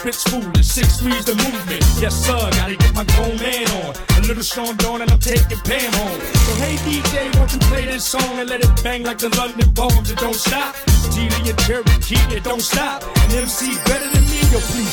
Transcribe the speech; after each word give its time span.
spit's 0.00 0.24
foolish. 0.24 0.66
Six 0.66 1.00
threes 1.00 1.24
the 1.24 1.36
movement. 1.36 1.84
Yes, 2.00 2.14
sir. 2.24 2.40
Gotta 2.56 2.76
get 2.76 2.94
my 2.94 3.04
grown 3.12 3.36
man 3.36 3.66
on. 3.84 3.92
A 4.16 4.20
little 4.26 4.42
Sean 4.42 4.74
Dawn 4.76 5.02
and 5.02 5.10
I'm 5.10 5.18
taking 5.18 5.60
Pam 5.68 5.92
home. 5.92 6.20
So 6.20 6.52
hey 6.62 6.76
DJ, 6.88 7.36
won't 7.36 7.52
you 7.52 7.60
play 7.70 7.84
this 7.84 8.04
song 8.04 8.32
and 8.40 8.48
let 8.48 8.64
it 8.64 8.72
bang 8.82 9.02
like 9.04 9.18
the 9.18 9.28
London 9.36 9.68
bombs? 9.70 10.10
It 10.10 10.18
don't 10.18 10.34
stop. 10.34 10.74
Geely 11.12 11.50
and 11.50 11.58
Cherokee, 11.66 12.22
it 12.34 12.44
don't 12.44 12.62
stop. 12.62 13.02
An 13.02 13.44
MC 13.44 13.76
better 13.84 14.08
than 14.08 14.24
me, 14.32 14.40
yo, 14.52 14.58
please 14.72 14.89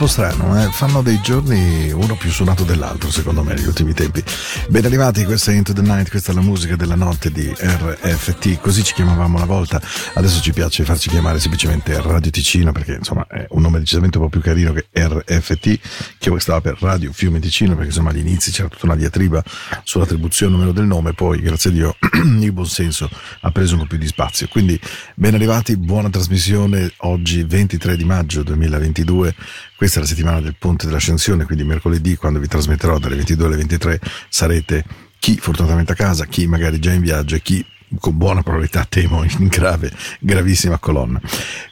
tempo 0.00 0.06
strano, 0.06 0.62
eh? 0.62 0.70
fanno 0.70 1.02
dei 1.02 1.20
giorni 1.20 1.90
uno 1.90 2.14
più 2.14 2.30
suonato 2.30 2.64
dell'altro, 2.64 3.10
secondo 3.10 3.42
me, 3.42 3.52
negli 3.52 3.66
ultimi 3.66 3.92
tempi. 3.92 4.24
Ben 4.68 4.86
arrivati, 4.86 5.24
questa 5.24 5.52
è 5.52 5.56
Into 5.56 5.74
the 5.74 5.82
Night, 5.82 6.08
questa 6.08 6.32
è 6.32 6.34
la 6.34 6.40
musica 6.40 6.74
della 6.74 6.94
notte 6.94 7.30
di 7.30 7.52
RFT, 7.54 8.60
così 8.60 8.82
ci 8.82 8.94
chiamavamo 8.94 9.36
una 9.36 9.44
volta, 9.44 9.78
adesso 10.14 10.40
ci 10.40 10.52
piace 10.52 10.84
farci 10.84 11.10
chiamare 11.10 11.38
semplicemente 11.38 12.00
Radio 12.00 12.30
Ticino, 12.30 12.72
perché 12.72 12.94
insomma 12.94 13.26
è 13.26 13.44
un 13.50 13.60
nome 13.60 13.78
decisamente 13.78 14.16
un 14.16 14.24
po' 14.24 14.30
più 14.30 14.40
carino 14.40 14.72
che 14.72 14.86
RFT, 14.90 15.78
che 16.18 16.40
stava 16.40 16.62
per 16.62 16.78
Radio 16.80 17.12
Fiume 17.12 17.38
Ticino, 17.38 17.72
perché 17.72 17.88
insomma 17.88 18.08
all'inizio 18.08 18.52
c'era 18.52 18.68
tutta 18.68 18.86
una 18.86 18.96
diatriba 18.96 19.42
sull'attribuzione 19.82 20.54
o 20.54 20.58
meno 20.58 20.72
del 20.72 20.86
nome, 20.86 21.12
poi 21.12 21.40
grazie 21.40 21.68
a 21.68 21.72
Dio 21.74 21.96
il 22.40 22.52
buon 22.52 22.66
senso 22.66 23.10
ha 23.40 23.50
preso 23.50 23.74
un 23.74 23.80
po' 23.80 23.86
più 23.86 23.98
di 23.98 24.06
spazio. 24.06 24.48
Quindi 24.48 24.80
ben 25.14 25.34
arrivati, 25.34 25.76
buona 25.76 26.08
trasmissione, 26.08 26.90
oggi 26.98 27.44
23 27.44 27.96
di 27.96 28.04
maggio 28.04 28.42
2022. 28.42 29.34
Questa 29.80 29.98
è 29.98 30.02
la 30.02 30.08
settimana 30.08 30.42
del 30.42 30.56
Ponte 30.58 30.84
dell'Ascensione, 30.84 31.46
quindi 31.46 31.64
mercoledì 31.64 32.14
quando 32.14 32.38
vi 32.38 32.46
trasmetterò 32.46 32.98
dalle 32.98 33.16
22 33.16 33.46
alle 33.46 33.56
23 33.56 33.98
sarete 34.28 34.84
chi 35.18 35.38
fortunatamente 35.38 35.92
a 35.92 35.94
casa, 35.94 36.26
chi 36.26 36.46
magari 36.46 36.78
già 36.78 36.92
in 36.92 37.00
viaggio 37.00 37.36
e 37.36 37.40
chi 37.40 37.64
con 37.98 38.18
buona 38.18 38.42
probabilità 38.42 38.84
temo 38.86 39.24
in 39.24 39.46
grave, 39.46 39.90
gravissima 40.20 40.76
colonna. 40.76 41.18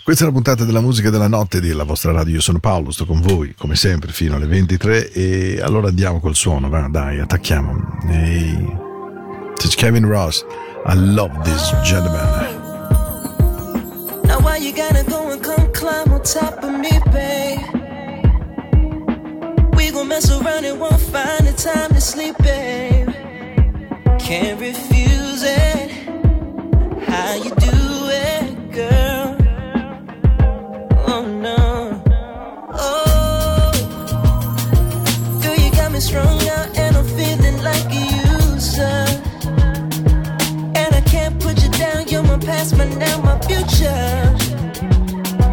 Questa 0.03 0.23
è 0.23 0.27
la 0.27 0.33
puntata 0.33 0.65
della 0.65 0.81
musica 0.81 1.11
della 1.11 1.29
notte 1.29 1.61
della 1.61 1.85
vostra 1.85 2.11
radio. 2.11 2.37
Io 2.37 2.41
sono 2.41 2.61
Paolo, 2.61 2.93
sto 2.93 3.05
con 3.05 3.21
voi 3.21 3.55
come 3.55 3.77
sempre 3.77 4.11
fino 4.11 4.37
alle 4.37 4.47
23 4.47 5.13
e 5.13 5.61
allora 5.61 5.89
andiamo 5.89 6.19
col 6.19 6.35
suono, 6.35 6.71
va, 6.71 6.89
dai, 6.89 7.21
attacchiamo. 7.21 7.99
Ehi. 8.09 8.77
It's 9.63 9.75
Kevin 9.75 10.07
Ross. 10.07 10.47
I 10.87 10.95
love 10.95 11.43
this 11.43 11.75
gentleman. 11.85 12.57
Now 14.25 14.41
why 14.41 14.57
you 14.57 14.73
gotta 14.73 15.05
go 15.05 15.31
and 15.31 15.43
come 15.45 15.71
climb 15.73 16.11
on 16.11 16.23
top 16.23 16.65
of 16.65 16.71
me, 16.71 16.99
babe? 17.13 17.48
Gon' 19.99 20.07
mess 20.07 20.31
around 20.31 20.65
and 20.65 20.79
won't 20.79 21.01
find 21.01 21.45
the 21.45 21.53
time 21.53 21.91
to 21.91 22.01
sleep, 22.01 22.37
babe. 22.39 23.09
Can't 24.21 24.61
refuse 24.61 25.43
it. 25.43 25.91
How 27.03 27.35
you 27.35 27.51
do 27.51 28.07
it, 28.07 28.71
girl? 28.71 29.37
Oh 31.05 31.27
no. 31.27 32.01
Oh, 32.73 33.73
girl, 35.43 35.57
you 35.57 35.71
got 35.73 35.91
me 35.91 35.99
strung 35.99 36.49
out 36.49 36.79
and 36.79 36.97
I'm 36.97 37.05
feeling 37.19 37.61
like 37.65 37.91
a 37.91 38.05
user. 38.45 39.05
And 40.77 40.95
I 40.95 41.03
can't 41.07 41.41
put 41.43 41.61
you 41.61 41.71
down, 41.71 42.07
you're 42.07 42.23
my 42.23 42.39
past, 42.39 42.77
my 42.77 42.85
now, 42.85 43.21
my 43.23 43.37
future. 43.41 44.37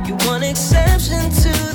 You 0.06 0.16
want 0.28 0.44
exception 0.44 1.32
to 1.32 1.75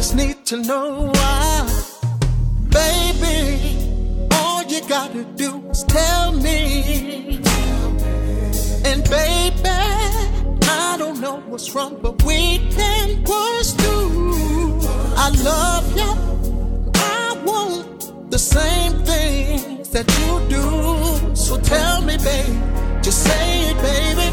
just 0.00 0.14
need 0.14 0.46
to 0.46 0.56
know 0.56 1.12
why. 1.12 1.84
Baby, 2.70 4.30
all 4.32 4.62
you 4.62 4.80
gotta 4.88 5.24
do 5.36 5.50
is 5.68 5.84
tell 5.84 6.32
me. 6.32 7.36
And 8.88 9.00
baby, 9.10 9.76
I 10.82 10.96
don't 10.96 11.20
know 11.20 11.36
what's 11.50 11.74
wrong, 11.74 11.98
but 12.00 12.14
we 12.24 12.40
can 12.76 13.22
push 13.24 13.72
through. 13.80 14.80
I 15.24 15.28
love 15.50 15.86
you. 16.00 16.12
I 16.94 17.42
want 17.44 18.30
the 18.30 18.38
same 18.38 18.94
things 19.04 19.90
that 19.90 20.08
you 20.18 20.30
do. 20.56 21.36
So 21.36 21.60
tell 21.60 22.00
me, 22.00 22.16
baby, 22.16 22.58
just 23.02 23.22
say 23.22 23.70
it, 23.70 23.76
baby. 23.82 24.29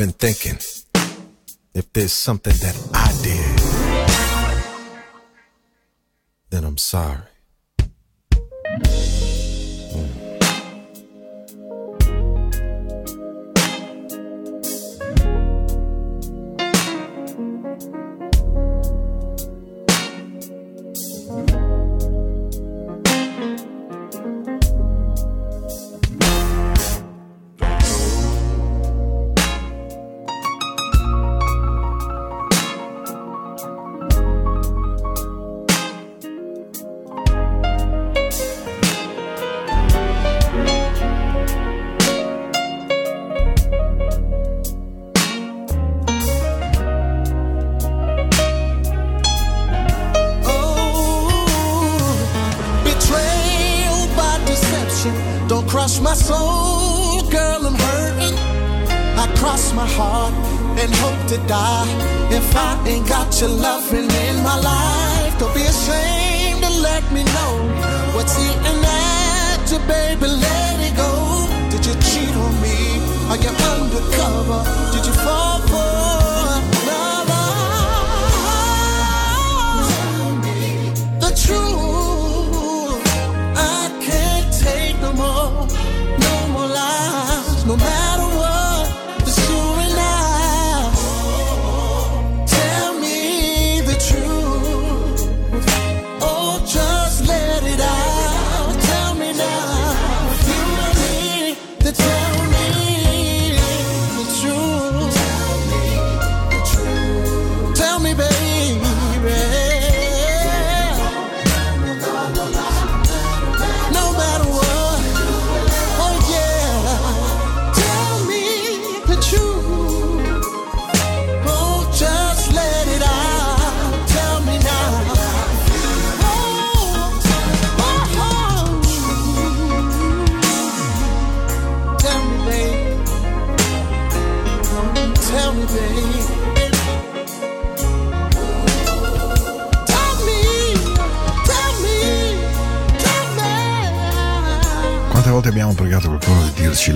Been 0.00 0.12
thinking 0.12 0.58
if 1.74 1.92
there's 1.92 2.12
something 2.14 2.54
that 2.54 2.74
I 2.94 3.12
did, 3.22 3.58
then 6.48 6.64
I'm 6.64 6.78
sorry. 6.78 7.29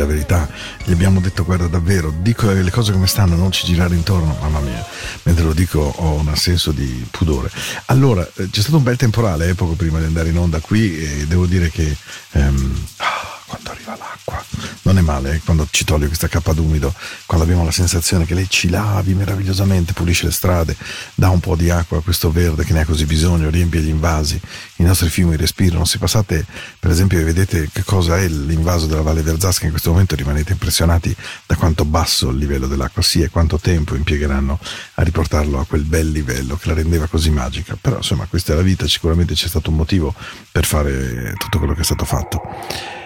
La 0.04 0.12
verità? 0.12 0.48
Gli 0.84 0.92
abbiamo 0.92 1.20
detto 1.20 1.44
guarda 1.44 1.66
davvero, 1.66 2.12
dico 2.20 2.50
le 2.50 2.70
cose 2.70 2.92
come 2.92 3.06
stanno, 3.06 3.36
non 3.36 3.50
ci 3.50 3.64
girare 3.64 3.94
intorno, 3.94 4.36
mamma 4.40 4.60
mia, 4.60 4.84
mentre 5.22 5.44
lo 5.44 5.52
dico 5.52 5.80
ho 5.80 6.12
un 6.14 6.36
senso 6.36 6.72
di 6.72 7.06
pudore. 7.10 7.50
Allora, 7.86 8.26
eh, 8.36 8.48
c'è 8.50 8.60
stato 8.60 8.76
un 8.76 8.82
bel 8.82 8.96
temporale 8.96 9.48
eh, 9.48 9.54
poco 9.54 9.74
prima 9.74 9.98
di 9.98 10.04
andare 10.04 10.28
in 10.28 10.38
onda 10.38 10.60
qui 10.60 10.96
e 10.98 11.26
devo 11.26 11.46
dire 11.46 11.70
che 11.70 11.96
ehm, 12.32 12.84
ah, 12.98 13.34
quando 13.46 13.70
arriva 13.70 13.96
l'acqua, 13.96 14.44
non 14.82 14.98
è 14.98 15.00
male 15.00 15.34
eh, 15.34 15.40
quando 15.44 15.66
ci 15.70 15.84
toglie 15.84 16.06
questa 16.06 16.28
cappa 16.28 16.52
d'umido, 16.52 16.92
quando 17.26 17.44
abbiamo 17.44 17.64
la 17.64 17.70
sensazione 17.70 18.26
che 18.26 18.34
lei 18.34 18.48
ci 18.48 18.68
lavi 18.68 19.14
meravigliosamente, 19.14 19.92
pulisce 19.92 20.26
le 20.26 20.32
strade, 20.32 20.76
dà 21.14 21.30
un 21.30 21.40
po' 21.40 21.56
di 21.56 21.70
acqua 21.70 21.98
a 21.98 22.00
questo 22.00 22.30
verde 22.30 22.64
che 22.64 22.72
ne 22.72 22.80
ha 22.80 22.84
così 22.84 23.06
bisogno, 23.06 23.50
riempie 23.50 23.80
gli 23.80 23.88
invasi, 23.88 24.40
i 24.84 24.86
nostri 24.86 25.08
fiumi 25.08 25.36
respirano. 25.36 25.84
Se 25.84 25.98
passate 25.98 26.44
per 26.78 26.90
esempio 26.90 27.18
e 27.18 27.24
vedete 27.24 27.68
che 27.72 27.82
cosa 27.82 28.18
è 28.18 28.28
l'invaso 28.28 28.86
della 28.86 29.02
Valle 29.02 29.22
Verzasca 29.22 29.64
in 29.64 29.70
questo 29.70 29.90
momento 29.90 30.14
rimanete 30.14 30.52
impressionati 30.52 31.14
da 31.46 31.56
quanto 31.56 31.84
basso 31.84 32.28
il 32.28 32.36
livello 32.36 32.66
dell'acqua 32.66 33.02
sia 33.02 33.24
e 33.24 33.30
quanto 33.30 33.58
tempo 33.58 33.94
impiegheranno 33.94 34.58
a 34.94 35.02
riportarlo 35.02 35.58
a 35.58 35.64
quel 35.66 35.84
bel 35.84 36.10
livello 36.10 36.56
che 36.56 36.68
la 36.68 36.74
rendeva 36.74 37.06
così 37.06 37.30
magica. 37.30 37.76
Però 37.80 37.96
insomma 37.96 38.26
questa 38.26 38.52
è 38.52 38.56
la 38.56 38.62
vita, 38.62 38.86
sicuramente 38.86 39.34
c'è 39.34 39.48
stato 39.48 39.70
un 39.70 39.76
motivo 39.76 40.14
per 40.52 40.64
fare 40.64 41.34
tutto 41.38 41.58
quello 41.58 41.74
che 41.74 41.80
è 41.80 41.84
stato 41.84 42.04
fatto. 42.04 43.03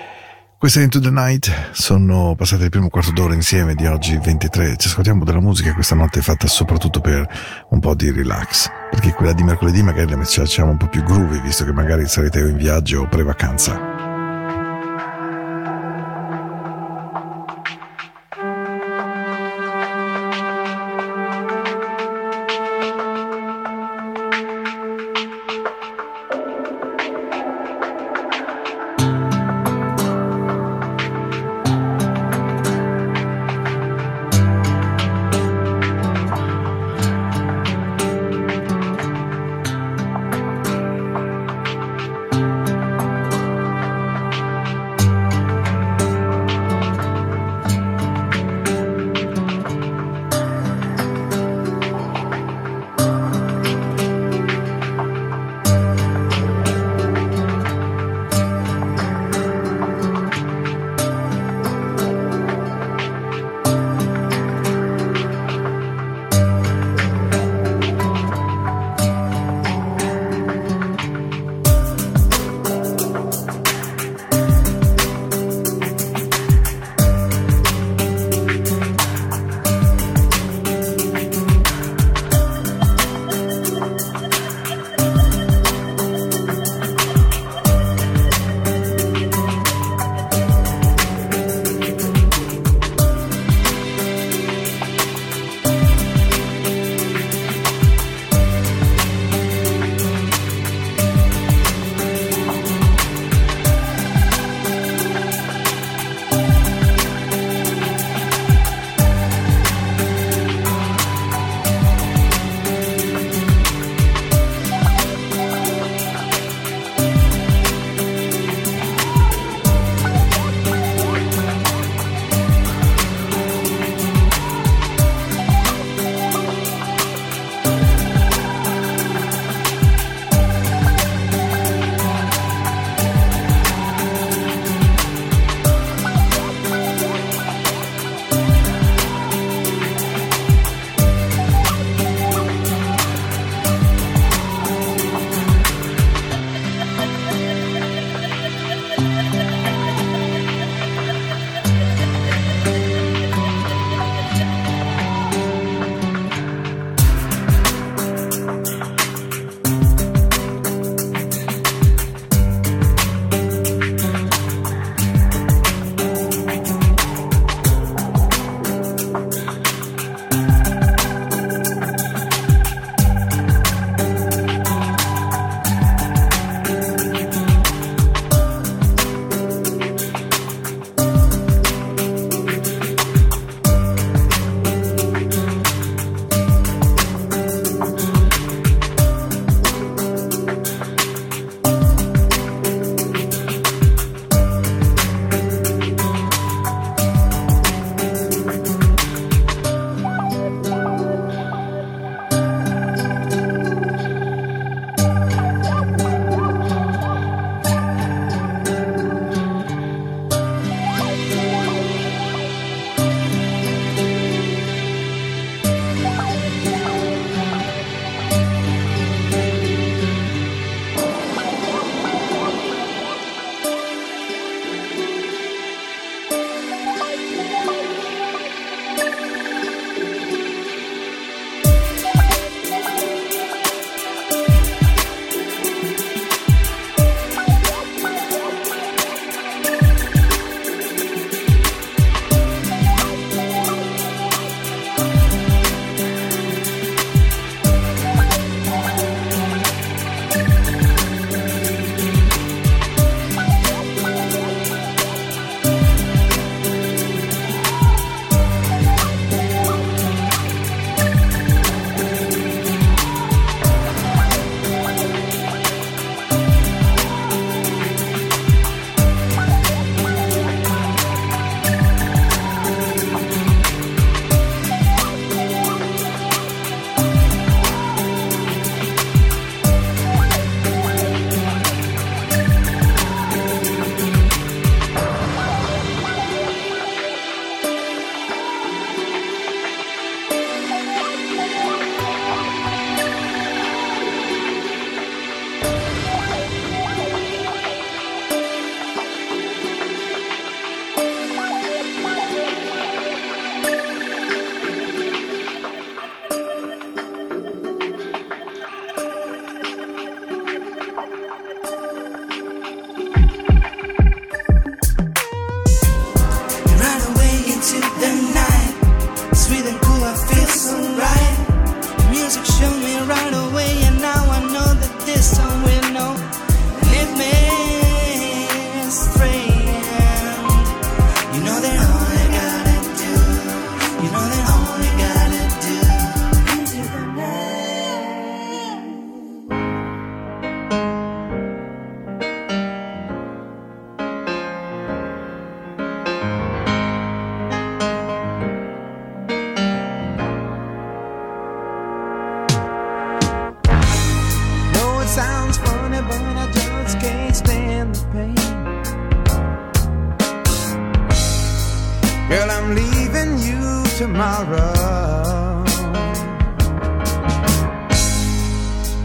Questa 0.59 0.81
è 0.81 0.83
Into 0.83 0.99
the 0.99 1.11
Night, 1.11 1.71
sono 1.71 2.35
passate 2.35 2.65
il 2.65 2.71
primo 2.71 2.89
quarto 2.89 3.13
d'ora 3.13 3.33
insieme 3.33 3.77
di 3.77 3.87
oggi 3.87 4.19
23, 4.19 4.75
ci 4.77 4.89
ascoltiamo 4.89 5.23
della 5.23 5.39
musica 5.39 5.73
questa 5.73 5.95
notte 5.95 6.21
fatta 6.21 6.49
soprattutto 6.49 7.01
per 7.01 7.29
un 7.69 7.79
po' 7.79 7.95
di 7.95 8.11
relax, 8.11 8.69
perché 8.91 9.13
quella 9.13 9.35
di 9.35 9.45
mercoledì 9.45 9.85
magari 9.85 10.11
la 10.11 10.21
facciamo 10.25 10.73
un 10.73 10.77
po' 10.77 10.89
più 10.89 11.05
groovy, 11.05 11.41
visto 11.43 11.65
che 11.65 11.73
magari 11.73 12.09
sarete 12.09 12.41
in 12.41 12.57
viaggio 12.57 13.03
o 13.03 13.07
pre-vacanza. 13.07 13.98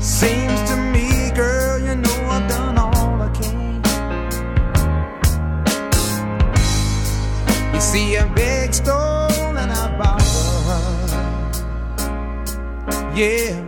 Seems 0.02 0.60
to 0.72 0.76
me, 0.76 1.30
girl, 1.36 1.78
you 1.78 1.96
know 1.96 2.30
I've 2.32 2.50
done 2.50 2.80
all 2.80 3.22
I 3.22 3.30
can. 3.30 3.84
You 7.76 7.80
see 7.80 8.16
a 8.16 8.26
big 8.34 8.74
stone 8.74 9.56
and 9.56 9.72
I 9.72 9.98
borrow. 10.00 10.26
Yeah. 13.16 13.63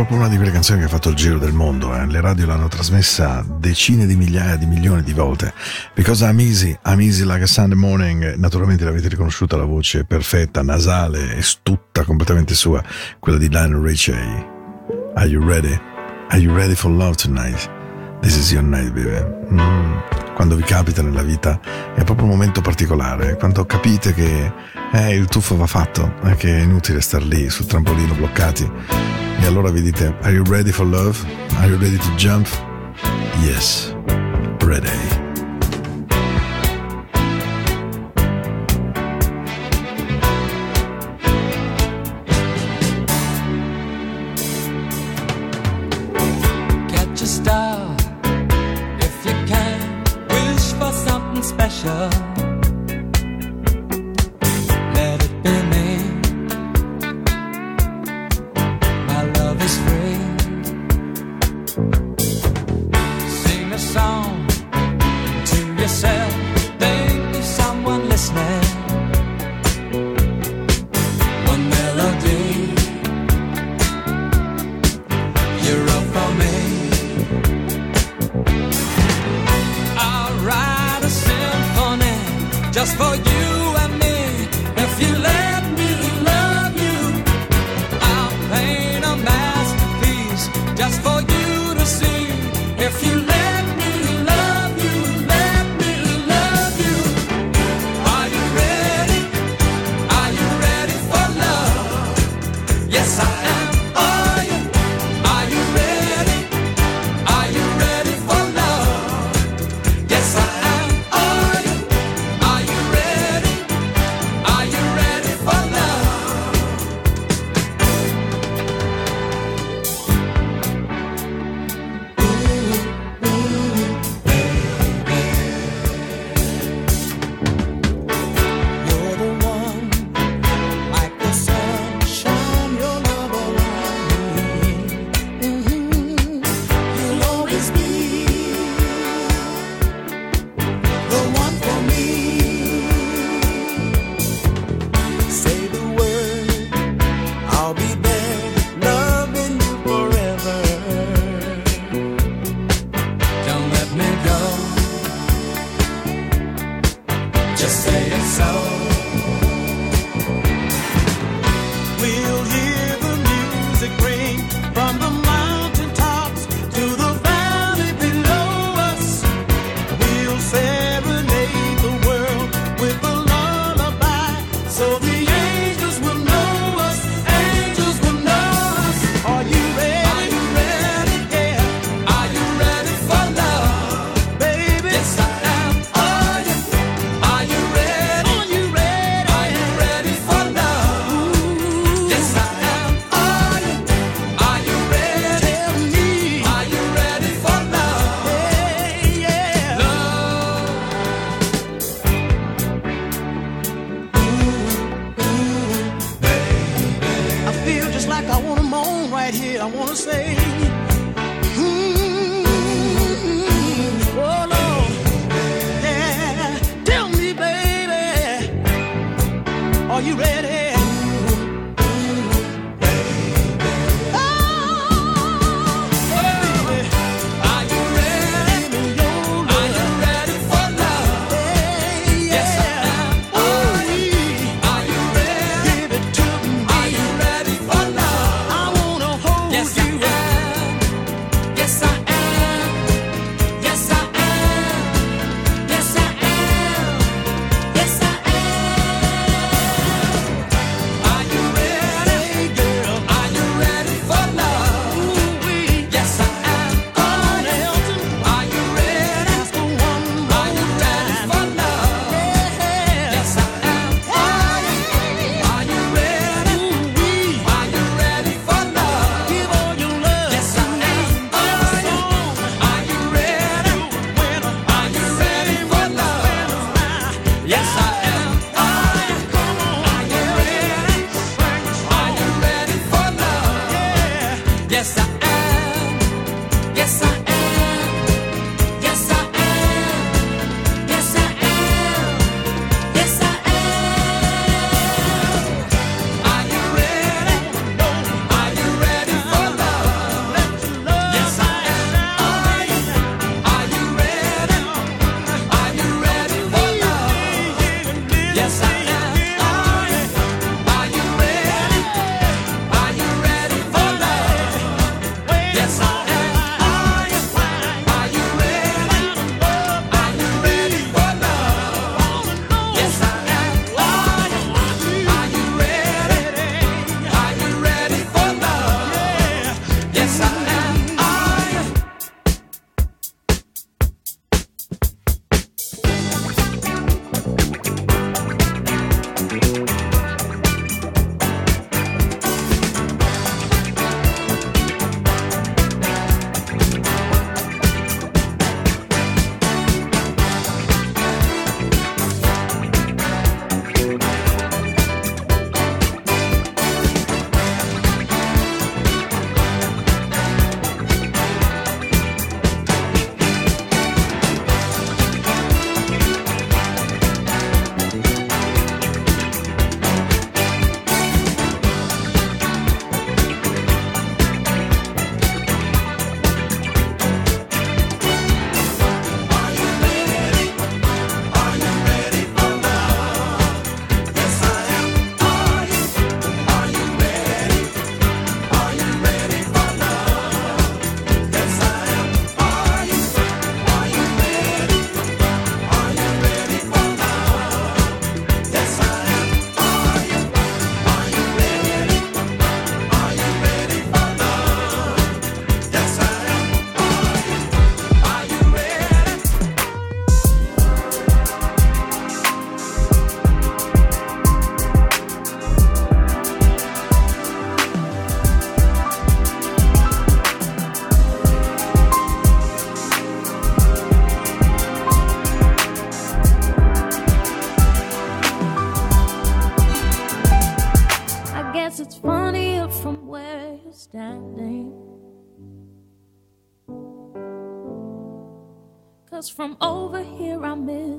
Proprio 0.00 0.16
una 0.16 0.28
di 0.28 0.36
quelle 0.36 0.50
canzoni 0.50 0.78
che 0.78 0.86
ha 0.86 0.88
fatto 0.88 1.10
il 1.10 1.14
giro 1.14 1.38
del 1.38 1.52
mondo. 1.52 1.94
eh. 1.94 2.06
Le 2.06 2.22
radio 2.22 2.46
l'hanno 2.46 2.68
trasmessa 2.68 3.44
decine 3.46 4.06
di 4.06 4.16
migliaia 4.16 4.56
di 4.56 4.64
milioni 4.64 5.02
di 5.02 5.12
volte. 5.12 5.52
Because 5.94 6.24
I'm 6.24 6.40
easy, 6.40 6.74
I'm 6.86 7.02
easy 7.02 7.24
like 7.26 7.42
a 7.42 7.46
Sunday 7.46 7.76
morning. 7.76 8.36
Naturalmente 8.36 8.84
l'avete 8.84 9.08
riconosciuta 9.08 9.58
la 9.58 9.66
voce 9.66 10.04
perfetta, 10.04 10.62
nasale 10.62 11.36
e 11.36 11.44
tutta 11.62 12.04
completamente 12.04 12.54
sua, 12.54 12.82
quella 13.18 13.36
di 13.36 13.50
Lionel 13.50 13.82
Richie. 13.82 14.16
Are 15.16 15.28
you 15.28 15.46
ready? 15.46 15.78
Are 16.28 16.40
you 16.40 16.54
ready 16.54 16.74
for 16.74 16.90
love 16.90 17.16
tonight? 17.16 17.68
This 18.22 18.36
is 18.36 18.50
your 18.52 18.64
night, 18.64 18.92
baby. 18.92 19.22
Mm. 19.52 19.98
Quando 20.34 20.56
vi 20.56 20.62
capita 20.62 21.02
nella 21.02 21.22
vita 21.22 21.60
è 21.94 22.04
proprio 22.04 22.24
un 22.24 22.30
momento 22.30 22.62
particolare, 22.62 23.36
quando 23.36 23.66
capite 23.66 24.14
che 24.14 24.50
eh, 24.92 25.14
il 25.14 25.26
tuffo 25.26 25.58
va 25.58 25.66
fatto, 25.66 26.14
e 26.24 26.36
che 26.36 26.56
è 26.56 26.62
inutile 26.62 27.02
star 27.02 27.22
lì 27.22 27.50
sul 27.50 27.66
trampolino 27.66 28.14
bloccati. 28.14 29.28
E 29.40 29.46
allora 29.46 29.70
vi 29.70 29.82
dite, 29.82 30.14
are 30.22 30.32
you 30.32 30.44
ready 30.44 30.70
for 30.70 30.86
love? 30.86 31.18
Are 31.56 31.68
you 31.68 31.78
ready 31.78 31.96
to 31.96 32.16
jump? 32.16 32.46
Yes, 33.42 33.94
ready. 34.64 35.19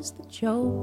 was 0.02 0.14
the 0.14 0.26
joke. 0.26 0.82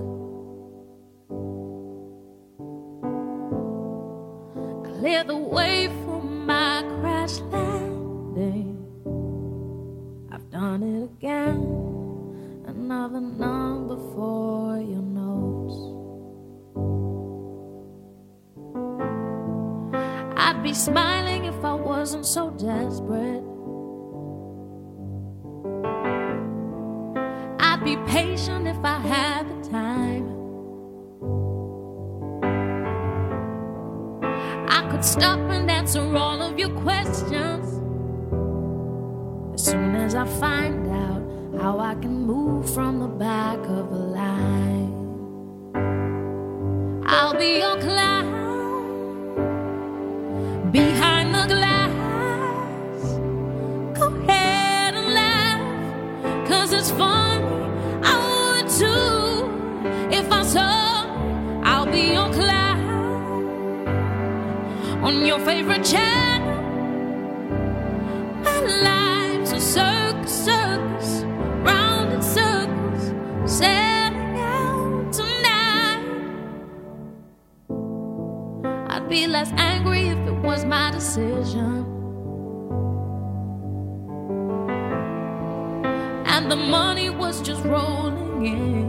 Clear 4.84 5.24
the 5.24 5.36
way 5.36 5.88
for 6.04 6.22
my 6.22 6.84
crash 7.00 7.40
landing. 7.50 8.78
I've 10.30 10.48
done 10.50 10.84
it 10.84 11.02
again, 11.02 11.58
another 12.68 13.20
number 13.20 13.96
for 14.14 14.78
your 14.78 15.02
notes. 15.02 15.78
I'd 20.36 20.62
be 20.62 20.74
smiling 20.74 21.46
if 21.46 21.64
I 21.64 21.74
wasn't 21.74 22.24
so 22.24 22.50
desperate. 22.50 23.47
stop 35.08 35.38
and 35.38 35.70
answer 35.70 36.02
all 36.16 36.42
of 36.42 36.58
your 36.58 36.68
questions. 36.80 37.66
As 39.54 39.64
soon 39.64 39.96
as 39.96 40.14
I 40.14 40.26
find 40.26 40.86
out 40.90 41.22
how 41.58 41.78
I 41.78 41.94
can 41.94 42.26
move 42.26 42.68
from 42.74 43.00
the 43.00 43.08
back 43.08 43.58
of 43.58 43.90
the 43.90 44.02
line, 44.20 44.92
I'll 47.06 47.34
be 47.34 47.60
your 47.64 47.78
clown 47.80 48.26
behind 50.70 51.34
the 51.34 51.46
glass. 51.54 53.02
Go 53.98 54.06
ahead 54.08 54.94
and 54.94 55.14
laugh, 55.14 56.48
cause 56.48 56.72
it's 56.74 56.90
fun. 56.90 57.27
on 65.08 65.24
your 65.24 65.38
favorite 65.38 65.84
channel. 65.84 66.58
And 68.46 68.66
life's 68.88 69.52
a 69.52 69.60
circus, 69.60 70.44
circus, 70.44 71.22
round 71.68 72.12
in 72.12 72.20
circles, 72.20 73.04
setting 73.50 74.38
out 74.38 75.10
tonight. 75.10 76.04
I'd 78.90 79.08
be 79.08 79.26
less 79.26 79.50
angry 79.56 80.08
if 80.08 80.18
it 80.18 80.38
was 80.48 80.66
my 80.66 80.90
decision. 80.90 81.86
And 86.26 86.50
the 86.50 86.56
money 86.56 87.08
was 87.08 87.40
just 87.40 87.64
rolling 87.64 88.44
in. 88.44 88.88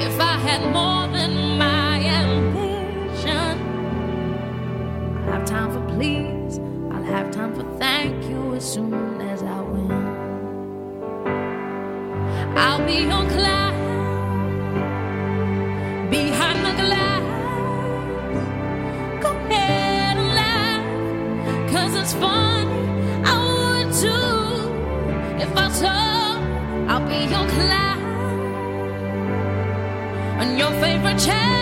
If 0.00 0.20
I 0.20 0.36
had 0.48 0.72
more 0.72 0.95
your 27.30 27.48
cloud 27.48 27.98
on 30.40 30.56
your 30.56 30.70
favorite 30.80 31.18
channel. 31.18 31.55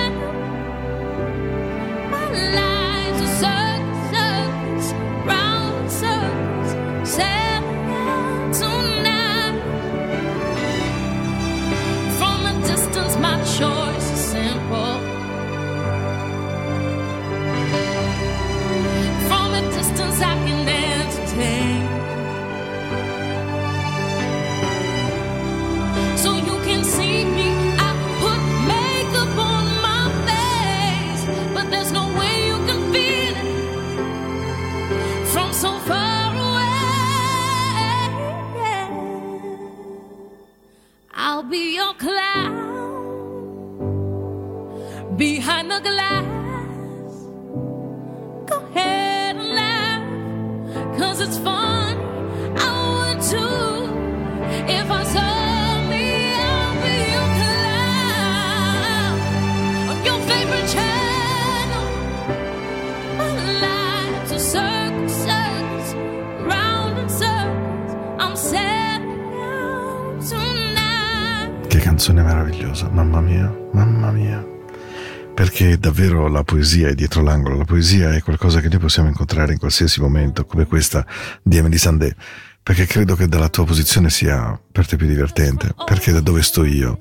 Poesia 76.75 76.89
è 76.89 76.95
dietro 76.95 77.23
l'angolo, 77.23 77.57
la 77.57 77.65
poesia 77.65 78.15
è 78.15 78.23
qualcosa 78.23 78.61
che 78.61 78.69
noi 78.69 78.81
possiamo 78.81 79.09
incontrare 79.09 79.53
in 79.53 79.59
qualsiasi 79.59 80.01
momento, 80.01 80.45
come 80.45 80.67
questa 80.67 81.07
di 81.41 81.57
Emily 81.57 81.79
Sandé. 81.79 82.17
Perché 82.65 82.87
credo 82.87 83.15
che 83.15 83.29
dalla 83.29 83.49
tua 83.49 83.65
posizione 83.65 84.11
sia 84.11 84.59
per 84.73 84.87
te 84.87 84.97
più 84.97 85.07
divertente, 85.07 85.73
perché 85.85 86.11
da 86.11 86.21
dove 86.21 86.43
sto 86.43 86.65
io 86.65 86.99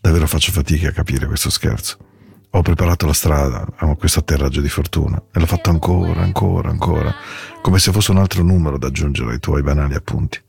davvero 0.00 0.26
faccio 0.26 0.52
fatica 0.52 0.88
a 0.88 0.92
capire 0.92 1.26
questo 1.26 1.50
scherzo. 1.50 1.98
Ho 2.52 2.62
preparato 2.62 3.06
la 3.06 3.12
strada 3.12 3.66
a 3.76 3.94
questo 3.94 4.20
atterraggio 4.20 4.62
di 4.62 4.70
fortuna 4.70 5.22
e 5.30 5.38
l'ho 5.38 5.46
fatto 5.46 5.68
ancora, 5.68 6.22
ancora, 6.22 6.70
ancora, 6.70 7.14
come 7.60 7.78
se 7.78 7.92
fosse 7.92 8.12
un 8.12 8.18
altro 8.18 8.42
numero 8.42 8.78
da 8.78 8.86
aggiungere 8.86 9.32
ai 9.32 9.40
tuoi 9.40 9.62
banali 9.62 9.94
appunti. 9.94 10.40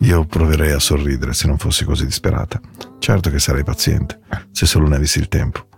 Io 0.00 0.26
proverei 0.26 0.72
a 0.72 0.78
sorridere 0.78 1.32
se 1.32 1.46
non 1.46 1.56
fossi 1.56 1.84
così 1.84 2.04
disperata. 2.04 2.60
Certo 2.98 3.30
che 3.30 3.38
sarei 3.38 3.64
paziente, 3.64 4.20
se 4.50 4.66
solo 4.66 4.86
ne 4.86 4.96
avessi 4.96 5.18
il 5.18 5.28
tempo. 5.28 5.68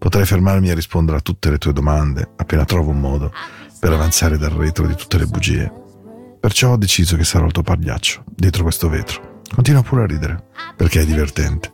Potrei 0.00 0.24
fermarmi 0.24 0.70
a 0.70 0.74
rispondere 0.74 1.18
a 1.18 1.20
tutte 1.20 1.50
le 1.50 1.58
tue 1.58 1.74
domande 1.74 2.30
appena 2.36 2.64
trovo 2.64 2.88
un 2.88 3.00
modo 3.00 3.30
per 3.78 3.92
avanzare 3.92 4.38
dal 4.38 4.48
retro 4.48 4.86
di 4.86 4.94
tutte 4.94 5.18
le 5.18 5.26
bugie. 5.26 5.70
Perciò 6.40 6.70
ho 6.70 6.78
deciso 6.78 7.16
che 7.16 7.24
sarò 7.24 7.44
il 7.44 7.52
tuo 7.52 7.62
pagliaccio, 7.62 8.24
dietro 8.34 8.62
questo 8.62 8.88
vetro. 8.88 9.42
Continua 9.54 9.82
pure 9.82 10.04
a 10.04 10.06
ridere, 10.06 10.44
perché 10.74 11.02
è 11.02 11.04
divertente. 11.04 11.70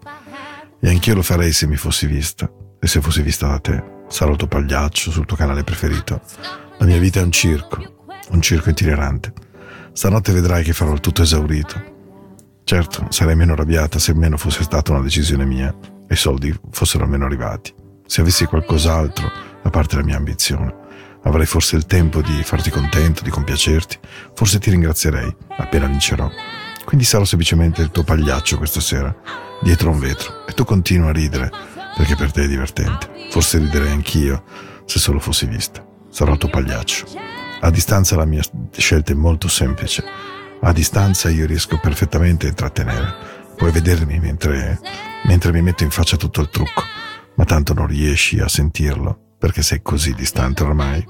E 0.81 0.89
anch'io 0.89 1.15
lo 1.15 1.23
farei 1.23 1.53
se 1.53 1.69
mi 1.69 1.77
fossi 1.77 2.09
vista, 2.09 2.51
e 2.81 2.89
se 2.89 3.01
fossi 3.01 3.23
vista 3.23 3.47
da 3.47 3.61
te. 3.61 3.85
Sarò 4.09 4.33
il 4.33 4.39
tuo 4.39 4.49
pagliaccio 4.49 5.13
sul 5.13 5.25
tuo 5.25 5.37
canale 5.37 5.63
preferito. 5.63 6.21
La 6.79 6.85
mia 6.85 6.99
vita 6.99 7.21
è 7.21 7.23
un 7.23 7.31
circo, 7.31 8.07
un 8.31 8.43
circo 8.43 8.71
itinerante. 8.71 9.33
Stanotte 9.93 10.33
vedrai 10.33 10.65
che 10.65 10.73
farò 10.73 10.93
il 10.93 11.01
tutto 11.01 11.23
esaurito. 11.23 11.95
Certo, 12.65 13.07
sarei 13.11 13.37
meno 13.37 13.53
arrabbiata 13.53 14.01
se 14.01 14.15
meno 14.15 14.37
fosse 14.37 14.65
stata 14.65 14.91
una 14.91 15.03
decisione 15.03 15.45
mia 15.45 15.73
e 16.09 16.13
i 16.13 16.17
soldi 16.17 16.53
fossero 16.73 17.05
almeno 17.05 17.25
arrivati. 17.25 17.85
Se 18.07 18.21
avessi 18.21 18.45
qualcos'altro, 18.47 19.31
a 19.63 19.71
parte 19.71 19.97
la 19.97 20.05
mia 20.05 20.17
ambizione, 20.17 20.75
avrei 21.25 21.45
forse 21.45 21.77
il 21.77 21.87
tempo 21.87 22.23
di 22.23 22.43
farti 22.45 22.71
contento, 22.71 23.23
di 23.23 23.31
compiacerti. 23.31 23.99
Forse 24.35 24.59
ti 24.61 24.71
ringrazierei 24.71 25.35
appena 25.57 25.87
vincerò. 25.87 26.31
Quindi 26.85 27.05
sarò 27.05 27.25
semplicemente 27.25 27.83
il 27.83 27.91
tuo 27.91 28.05
pagliaccio 28.05 28.59
questa 28.59 28.81
sera, 28.81 29.15
dietro 29.61 29.91
un 29.91 29.99
vetro, 29.99 30.47
e 30.47 30.53
tu 30.53 30.65
continua 30.65 31.09
a 31.09 31.13
ridere, 31.13 31.51
perché 31.97 32.15
per 32.15 32.31
te 32.31 32.45
è 32.45 32.49
divertente. 32.49 33.11
Forse 33.31 33.59
riderei 33.59 33.91
anch'io, 33.91 34.45
se 34.85 35.01
solo 35.01 35.19
fossi 35.19 35.47
vista. 35.47 35.85
Sarò 36.09 36.33
il 36.33 36.39
tuo 36.39 36.49
pagliaccio. 36.49 37.07
A 37.61 37.71
distanza 37.71 38.15
la 38.15 38.25
mia 38.25 38.43
scelta 38.77 39.13
è 39.13 39.17
molto 39.17 39.49
semplice. 39.49 40.05
A 40.61 40.73
distanza 40.73 41.29
io 41.29 41.45
riesco 41.45 41.79
perfettamente 41.79 42.47
a 42.47 42.51
intrattenere. 42.51 43.15
Puoi 43.57 43.73
vedermi 43.73 44.21
mentre, 44.21 44.79
mentre 45.25 45.51
mi 45.51 45.63
metto 45.63 45.83
in 45.83 45.91
faccia 45.91 46.17
tutto 46.17 46.41
il 46.43 46.51
trucco, 46.51 46.83
ma 47.37 47.45
tanto 47.45 47.73
non 47.73 47.87
riesci 47.87 48.41
a 48.41 48.49
sentirlo, 48.49 49.35
perché 49.39 49.63
sei 49.63 49.81
così 49.83 50.15
distante 50.15 50.63
ormai. 50.63 51.07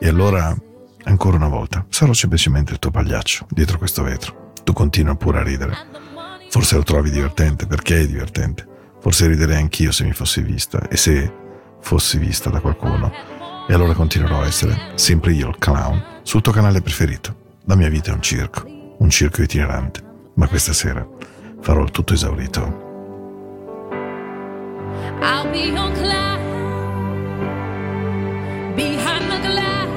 E 0.00 0.08
allora, 0.08 0.56
ancora 1.04 1.36
una 1.36 1.48
volta, 1.48 1.84
sarò 1.88 2.12
semplicemente 2.12 2.72
il 2.72 2.78
tuo 2.78 2.90
pagliaccio, 2.90 3.46
dietro 3.50 3.78
questo 3.78 4.02
vetro. 4.02 4.52
Tu 4.64 4.72
continua 4.72 5.14
pure 5.14 5.38
a 5.38 5.42
ridere. 5.42 5.76
Forse 6.50 6.76
lo 6.76 6.82
trovi 6.82 7.10
divertente, 7.10 7.66
perché 7.66 8.00
è 8.00 8.06
divertente. 8.06 8.66
Forse 9.00 9.26
riderei 9.26 9.56
anch'io 9.56 9.92
se 9.92 10.04
mi 10.04 10.12
fossi 10.12 10.42
vista, 10.42 10.88
e 10.88 10.96
se 10.96 11.32
fossi 11.80 12.18
vista 12.18 12.50
da 12.50 12.60
qualcuno. 12.60 13.12
E 13.68 13.74
allora 13.74 13.92
continuerò 13.92 14.40
a 14.40 14.46
essere 14.46 14.92
sempre 14.94 15.32
io 15.32 15.48
il 15.48 15.58
clown 15.58 16.20
sul 16.22 16.40
tuo 16.40 16.52
canale 16.52 16.80
preferito. 16.80 17.46
La 17.64 17.74
mia 17.74 17.88
vita 17.88 18.10
è 18.10 18.14
un 18.14 18.22
circo, 18.22 18.64
un 18.98 19.10
circo 19.10 19.42
itinerante. 19.42 20.02
Ma 20.34 20.48
questa 20.48 20.72
sera 20.72 21.06
farò 21.60 21.82
il 21.82 21.90
tutto 21.90 22.14
esaurito. 22.14 22.87
I'll 25.20 25.50
be 25.50 25.76
on 25.76 25.92
cloud 25.94 26.40
behind 28.74 29.30
the 29.30 29.38
glass. 29.46 29.88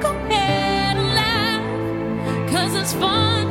Go 0.00 0.10
ahead 0.10 0.96
and 0.96 1.14
laugh, 1.14 1.62
cause 2.50 2.74
it's 2.74 2.92
funny. 2.94 3.50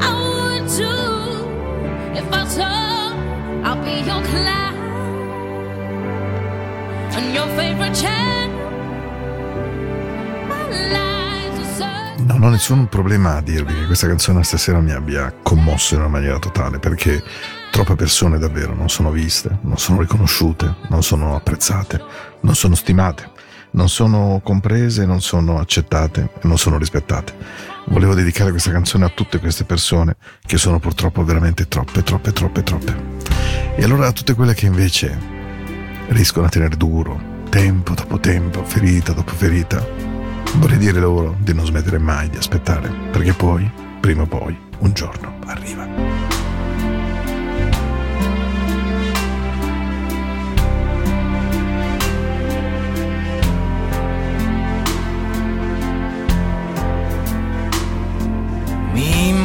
I 0.00 0.10
would 0.12 0.68
too 0.68 1.46
if 2.14 2.26
I 2.32 2.44
told 2.54 3.14
I'll 3.64 3.82
be 3.84 4.00
your 4.04 4.22
clown 4.22 4.74
on 7.14 7.32
your 7.34 7.48
favorite 7.56 7.94
channel. 7.94 8.36
Non 12.20 12.42
ho 12.42 12.50
nessun 12.50 12.88
problema 12.88 13.36
a 13.36 13.40
dirvi 13.40 13.74
che 13.74 13.86
questa 13.86 14.06
canzone 14.06 14.44
stasera 14.44 14.80
mi 14.80 14.92
abbia 14.92 15.32
commosso 15.42 15.94
in 15.94 16.00
una 16.00 16.08
maniera 16.08 16.38
totale, 16.38 16.78
perché 16.78 17.22
troppe 17.84 17.94
persone 17.94 18.38
davvero 18.38 18.74
non 18.74 18.88
sono 18.88 19.12
viste, 19.12 19.56
non 19.60 19.78
sono 19.78 20.00
riconosciute, 20.00 20.74
non 20.88 21.04
sono 21.04 21.36
apprezzate, 21.36 22.02
non 22.40 22.56
sono 22.56 22.74
stimate, 22.74 23.30
non 23.72 23.88
sono 23.88 24.40
comprese, 24.42 25.06
non 25.06 25.20
sono 25.20 25.60
accettate 25.60 26.30
e 26.42 26.46
non 26.48 26.58
sono 26.58 26.76
rispettate. 26.76 27.32
Volevo 27.86 28.14
dedicare 28.14 28.50
questa 28.50 28.72
canzone 28.72 29.04
a 29.04 29.10
tutte 29.10 29.38
queste 29.38 29.62
persone 29.62 30.16
che 30.44 30.58
sono 30.58 30.80
purtroppo 30.80 31.22
veramente 31.22 31.68
troppe, 31.68 32.02
troppe, 32.02 32.32
troppe, 32.32 32.64
troppe. 32.64 32.96
E 33.76 33.84
allora 33.84 34.08
a 34.08 34.12
tutte 34.12 34.34
quelle 34.34 34.54
che 34.54 34.66
invece 34.66 35.16
riescono 36.08 36.46
a 36.46 36.48
tenere 36.48 36.76
duro, 36.76 37.44
tempo 37.48 37.94
dopo 37.94 38.18
tempo, 38.18 38.64
ferita 38.64 39.12
dopo 39.12 39.30
ferita, 39.30 39.86
vorrei 40.56 40.78
dire 40.78 40.98
loro 40.98 41.36
di 41.38 41.54
non 41.54 41.64
smettere 41.64 41.98
mai 41.98 42.28
di 42.28 42.38
aspettare, 42.38 42.90
perché 43.12 43.34
poi, 43.34 43.70
prima 44.00 44.22
o 44.22 44.26
poi, 44.26 44.58
un 44.78 44.92
giorno 44.92 45.38
arriva. 45.46 46.27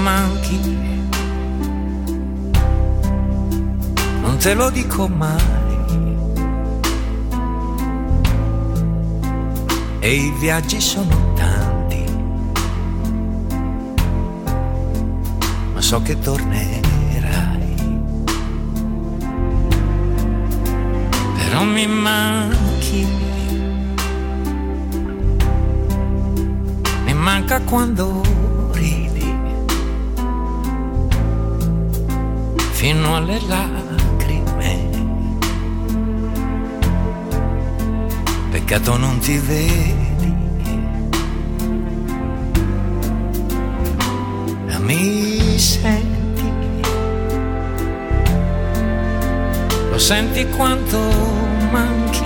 manchi. 0.04 0.60
Non 4.22 4.38
te 4.38 4.54
lo 4.54 4.70
dico 4.70 5.08
mai. 5.08 5.62
E 10.00 10.14
i 10.14 10.34
viaggi 10.40 10.82
sono 10.82 11.34
tanti. 11.36 12.04
Ma 15.74 15.82
so 15.82 16.02
che 16.02 16.20
tornerai. 16.20 16.82
Però 21.38 21.64
mi 21.64 21.88
manchi. 21.88 22.44
manca 27.24 27.62
quando 27.62 28.22
fino 32.84 33.16
alle 33.16 33.40
lacrime. 33.48 34.90
Peccato 38.52 38.98
non 38.98 39.20
ti 39.20 39.38
vedi. 39.38 40.32
Mi 44.80 45.58
senti? 45.58 46.52
Lo 49.90 49.98
senti 49.98 50.46
quanto 50.50 51.00
manchi? 51.72 52.26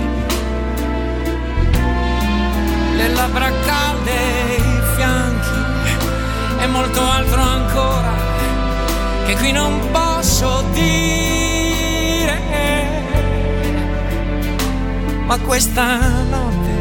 Le 2.96 3.08
labbra 3.10 3.48
calde, 3.64 4.12
i 4.56 4.96
fianchi 4.96 6.62
e 6.62 6.66
molto 6.66 7.00
altro 7.00 7.40
ancora 7.40 8.12
che 9.24 9.36
qui 9.36 9.52
non 9.52 9.90
posso 9.92 10.07
ma 15.28 15.38
questa 15.40 15.98
notte 16.30 16.76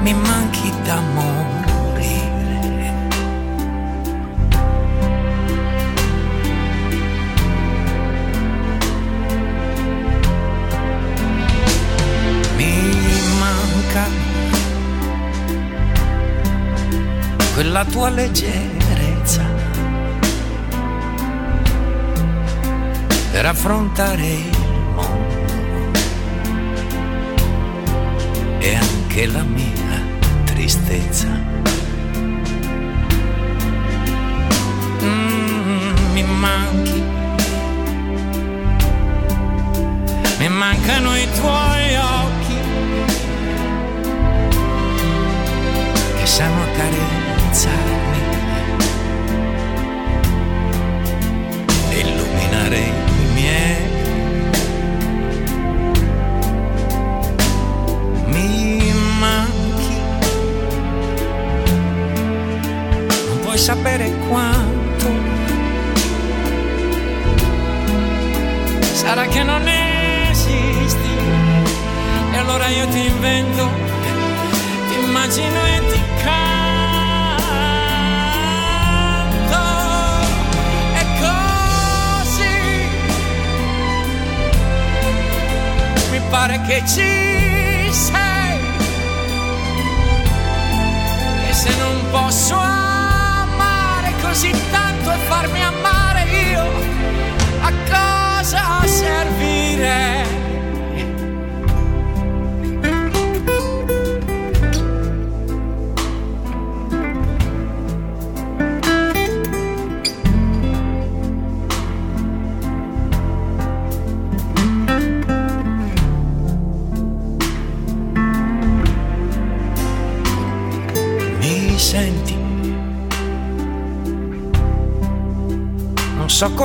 mi 0.00 0.12
manchi 0.14 0.72
da 0.82 0.98
morire. 0.98 2.90
Mi 12.56 12.74
manca 13.38 14.04
quella 17.54 17.84
tua 17.84 18.08
leggerezza 18.08 19.44
per 23.30 23.46
affrontare 23.46 24.51
e 28.62 28.76
anche 28.76 29.26
la 29.26 29.42
mia 29.42 30.00
tristezza. 30.44 31.26
Mm, 35.02 36.12
mi 36.12 36.22
manchi, 36.22 37.02
mi 40.38 40.48
mancano 40.48 41.16
i 41.16 41.28
tuoi 41.34 41.96
occhi 41.96 42.56
che 46.18 46.26
sanno 46.26 46.62
accarezzarmi 46.62 48.21
sapere 63.62 64.10
quanto. 64.26 65.08
Sarà 68.92 69.26
che 69.26 69.44
non 69.44 69.62
esisti 69.68 71.14
e 72.32 72.36
allora 72.38 72.66
io 72.66 72.88
ti 72.88 73.06
invento, 73.06 73.70
ti 74.88 74.98
immagino 75.04 75.64
e 75.64 75.80
ti 75.92 76.00
canto. 76.24 76.42
E 80.98 81.04
così 81.22 82.58
mi 86.10 86.20
pare 86.30 86.60
che 86.62 86.82
ci 86.84 87.92
sei 87.92 88.58
e 91.48 91.52
se 91.52 91.76
non 91.76 92.10
posso 92.10 92.81
così 94.42 94.50
tanto 94.72 95.12
e 95.12 95.16
farmi 95.28 95.62
amare 95.62 96.01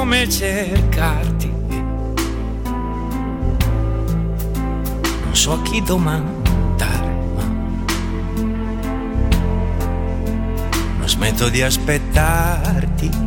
come 0.07 0.29
cercarti. 0.29 1.51
Non 5.23 5.33
so 5.33 5.51
a 5.51 5.61
chi 5.63 5.81
domandare 5.83 7.13
ma 7.35 7.43
non 10.97 11.09
smetto 11.09 11.49
di 11.49 11.61
aspettarti 11.61 13.26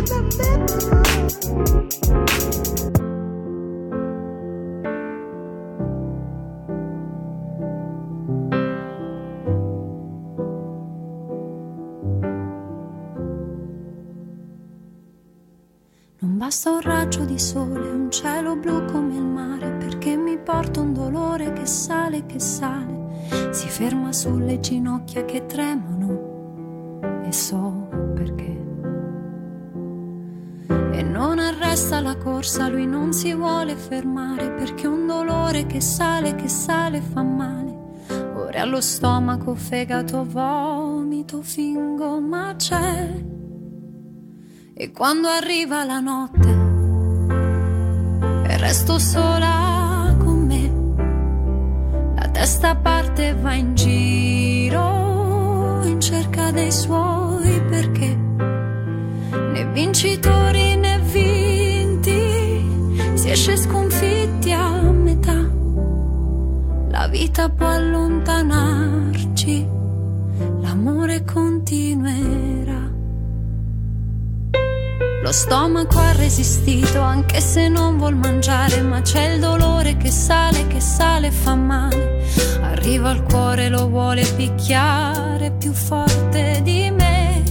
Basta 16.63 16.71
un 16.77 16.81
raggio 16.81 17.25
di 17.25 17.39
sole, 17.39 17.89
un 17.89 18.11
cielo 18.11 18.55
blu 18.55 18.85
come 18.85 19.15
il 19.15 19.23
mare, 19.23 19.71
perché 19.79 20.15
mi 20.15 20.37
porta 20.37 20.79
un 20.81 20.93
dolore 20.93 21.53
che 21.53 21.65
sale, 21.65 22.27
che 22.27 22.39
sale, 22.39 23.49
si 23.49 23.67
ferma 23.67 24.13
sulle 24.13 24.59
ginocchia 24.59 25.25
che 25.25 25.47
tremano 25.47 27.23
e 27.25 27.31
so 27.31 27.87
perché. 28.13 28.63
E 30.91 31.01
non 31.01 31.39
arresta 31.39 31.99
la 31.99 32.15
corsa, 32.15 32.67
lui 32.67 32.85
non 32.85 33.11
si 33.11 33.33
vuole 33.33 33.75
fermare, 33.75 34.51
perché 34.51 34.85
un 34.85 35.07
dolore 35.07 35.65
che 35.65 35.81
sale, 35.81 36.35
che 36.35 36.47
sale 36.47 37.01
fa 37.01 37.23
male. 37.23 38.05
Ora 38.35 38.61
allo 38.61 38.81
stomaco, 38.81 39.55
fegato, 39.55 40.23
vomito, 40.29 41.41
fingo, 41.41 42.19
ma 42.19 42.53
c'è. 42.55 43.30
E 44.83 44.91
quando 44.91 45.27
arriva 45.27 45.83
la 45.83 45.99
notte 45.99 46.49
e 48.47 48.57
resto 48.57 48.97
sola 48.97 50.15
con 50.17 50.47
me, 50.47 52.15
la 52.15 52.27
testa 52.29 52.75
parte 52.75 53.27
e 53.27 53.35
va 53.35 53.53
in 53.53 53.75
giro 53.75 55.81
in 55.83 56.01
cerca 56.01 56.49
dei 56.49 56.71
suoi 56.71 57.61
perché 57.69 58.17
né 59.53 59.65
vincitori 59.71 60.75
né 60.77 60.97
vinti 60.97 62.41
si 63.13 63.29
esce 63.29 63.57
sconfitti 63.57 64.51
a 64.51 64.81
metà. 64.81 65.47
La 66.89 67.07
vita 67.07 67.49
può 67.49 67.67
allontanarci, 67.67 69.67
l'amore 70.59 71.23
continuerà. 71.23 72.90
Lo 75.21 75.31
stomaco 75.31 75.99
ha 75.99 76.13
resistito 76.13 76.99
anche 76.99 77.41
se 77.41 77.67
non 77.67 77.97
vuol 77.97 78.15
mangiare, 78.15 78.81
ma 78.81 79.01
c'è 79.01 79.33
il 79.33 79.39
dolore 79.39 79.95
che 79.95 80.09
sale, 80.09 80.65
che 80.65 80.79
sale 80.79 81.27
e 81.27 81.31
fa 81.31 81.53
male. 81.53 82.25
Arriva 82.61 83.11
al 83.11 83.21
cuore, 83.21 83.69
lo 83.69 83.87
vuole 83.87 84.25
picchiare 84.35 85.51
più 85.51 85.73
forte 85.73 86.61
di 86.63 86.89
me. 86.89 87.43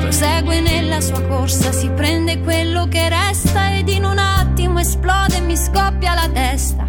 Prosegue 0.00 0.60
nella 0.60 1.02
sua 1.02 1.20
corsa, 1.26 1.70
si 1.70 1.90
prende 1.90 2.40
quello 2.40 2.88
che 2.88 3.10
resta 3.10 3.76
ed 3.76 3.90
in 3.90 4.04
un 4.04 4.16
attimo 4.16 4.78
esplode 4.78 5.36
e 5.36 5.40
mi 5.42 5.56
scoppia 5.56 6.14
la 6.14 6.30
testa. 6.32 6.88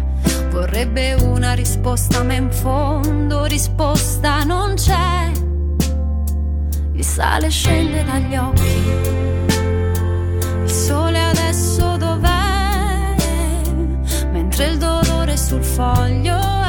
Vorrebbe 0.50 1.12
una 1.12 1.52
risposta, 1.52 2.22
ma 2.22 2.32
in 2.32 2.50
fondo 2.50 3.44
risposta 3.44 4.42
non 4.44 4.72
c'è. 4.74 5.51
Il 7.02 7.08
sale 7.08 7.48
scende 7.50 8.04
dagli 8.04 8.36
occhi. 8.36 8.62
Il 10.62 10.70
sole 10.70 11.18
adesso 11.18 11.96
dov'è? 11.96 13.16
Mentre 14.30 14.66
il 14.66 14.78
dolore 14.78 15.36
sul 15.36 15.64
foglio 15.64 16.61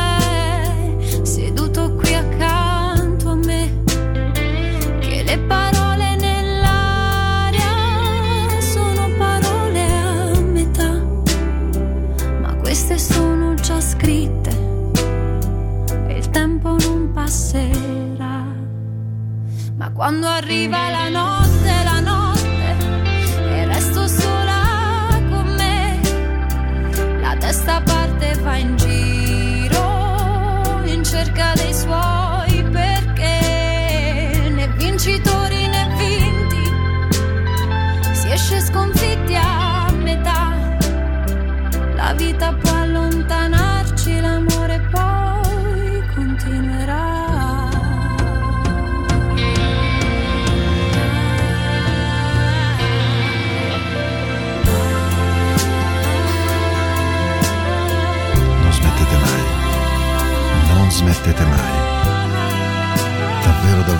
Ma 19.93 19.99
quando 19.99 20.27
arriva 20.27 20.89
la 20.89 21.09
notte, 21.09 21.52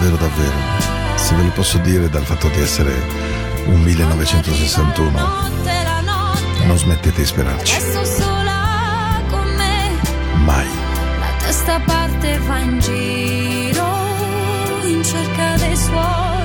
Davvero, 0.04 0.18
davvero. 0.18 0.58
Se 1.16 1.34
ve 1.34 1.44
lo 1.44 1.50
posso 1.52 1.78
dire 1.78 2.10
dal 2.10 2.26
fatto 2.26 2.50
di 2.50 2.60
essere 2.60 2.92
un 3.68 3.80
1961, 3.80 5.12
Notte, 5.12 5.84
la 5.84 6.02
notte, 6.02 6.66
non 6.66 6.78
smettete 6.78 7.22
di 7.22 7.26
sperarci. 7.26 7.78
Mai. 10.44 10.68
La 11.20 11.46
testa 11.46 11.80
parte 11.86 12.38
va 12.40 12.58
in 12.60 12.80
giro 12.80 13.88
in 14.84 15.02
cerca 15.06 15.56
dei 15.56 15.78
suoi 15.78 16.43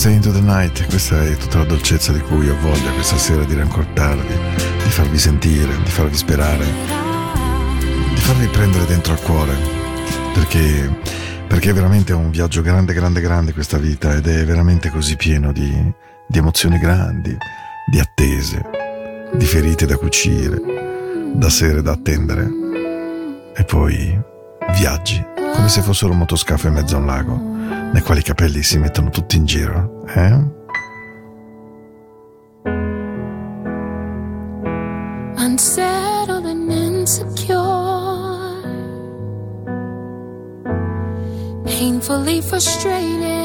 Questa 0.00 0.16
è 0.16 0.18
Into 0.24 0.32
the 0.32 0.40
Night, 0.40 0.86
questa 0.86 1.22
è 1.22 1.36
tutta 1.36 1.58
la 1.58 1.64
dolcezza 1.64 2.10
di 2.10 2.20
cui 2.20 2.48
ho 2.48 2.56
voglia 2.62 2.90
questa 2.92 3.18
sera 3.18 3.44
di 3.44 3.54
rancortarvi, 3.54 4.34
di 4.82 4.88
farvi 4.88 5.18
sentire, 5.18 5.76
di 5.82 5.90
farvi 5.90 6.16
sperare, 6.16 6.64
di 8.14 8.20
farvi 8.20 8.46
prendere 8.46 8.86
dentro 8.86 9.12
al 9.12 9.20
cuore, 9.20 9.54
perché, 10.32 10.90
perché 11.46 11.68
è 11.68 11.72
veramente 11.74 12.14
un 12.14 12.30
viaggio 12.30 12.62
grande, 12.62 12.94
grande, 12.94 13.20
grande 13.20 13.52
questa 13.52 13.76
vita 13.76 14.14
ed 14.14 14.26
è 14.26 14.42
veramente 14.46 14.88
così 14.88 15.16
pieno 15.16 15.52
di, 15.52 15.92
di 16.26 16.38
emozioni 16.38 16.78
grandi, 16.78 17.36
di 17.84 18.00
attese, 18.00 18.64
di 19.34 19.44
ferite 19.44 19.84
da 19.84 19.98
cucire, 19.98 20.62
da 21.34 21.50
sere 21.50 21.82
da 21.82 21.92
attendere 21.92 22.48
e 23.54 23.64
poi 23.64 24.18
viaggi 24.78 25.22
come 25.54 25.68
se 25.68 25.82
fossero 25.82 26.12
un 26.12 26.18
motoscafo 26.18 26.68
in 26.68 26.72
mezzo 26.72 26.96
a 26.96 27.00
un 27.00 27.06
lago, 27.06 27.49
nei 27.92 28.02
quali 28.02 28.20
i 28.20 28.22
capelli 28.22 28.62
si 28.62 28.78
mettono 28.78 29.10
tutti 29.10 29.36
in 29.36 29.44
giro, 29.44 30.04
eh? 30.06 30.58
unsettled 35.36 36.46
and 36.46 36.70
insecure, 36.70 37.58
painfully 41.64 42.40
frustrated. 42.42 43.39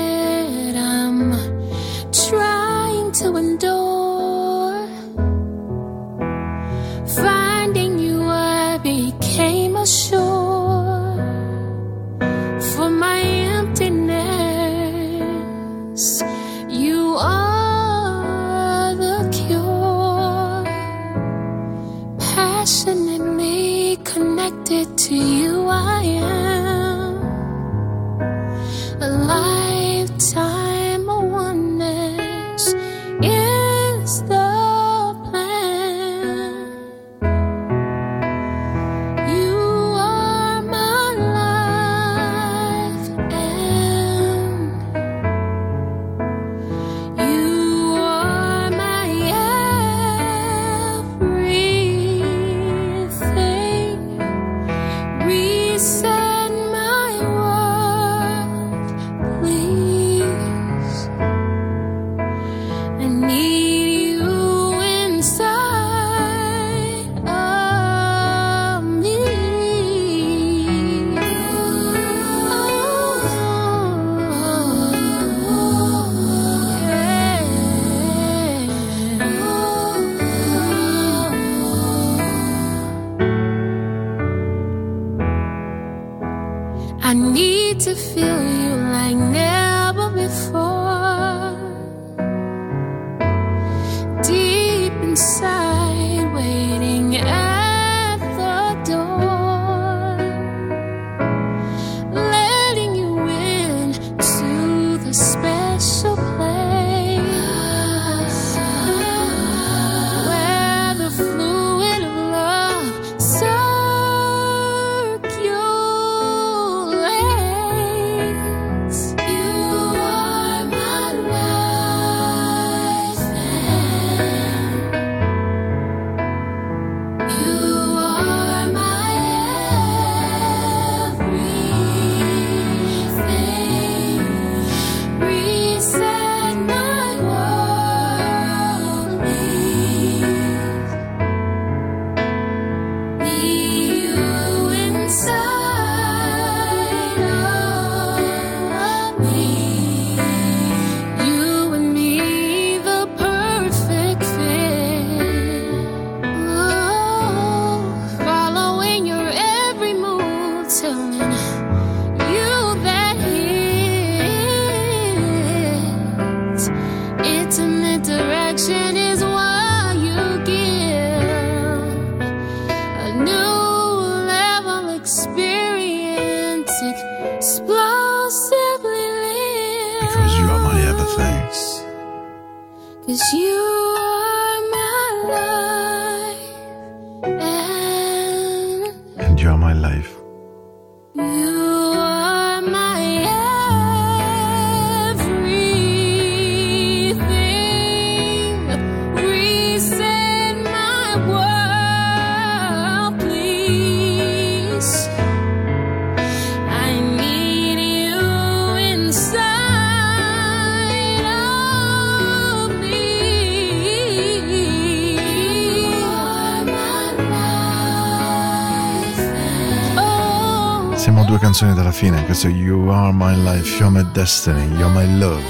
Siamo 221.55 221.71
a 221.71 221.75
due 221.75 221.83
canzoni 221.85 221.85
dalla 221.85 221.91
fine, 221.93 222.25
questo 222.25 222.47
You 222.49 222.89
Are 222.89 223.13
My 223.13 223.33
Life, 223.41 223.77
You're 223.77 223.89
My 223.89 224.11
Destiny, 224.11 224.75
You're 224.75 224.93
My 224.93 225.17
Love. 225.17 225.43